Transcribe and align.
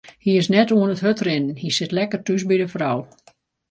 Hy 0.23 0.31
is 0.41 0.47
net 0.53 0.73
oan 0.75 0.93
it 0.95 1.03
hurdrinnen, 1.03 1.57
hy 1.61 1.69
sit 1.77 1.95
lekker 1.97 2.21
thús 2.25 2.43
by 2.49 2.57
de 2.61 2.67
frou. 2.73 2.97